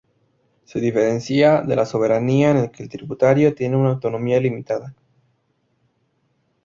[0.63, 4.95] Se diferencia de la soberanía en que el tributario tiene una autonomía limitada.